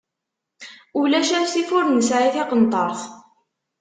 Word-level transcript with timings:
Ulac 0.99 1.29
asif, 1.39 1.69
ur 1.77 1.85
nesɛi 1.89 2.29
tiqenṭeṛt. 2.33 3.01